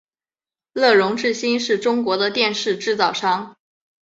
[0.73, 3.55] 乐融致新是中国的电视制造商。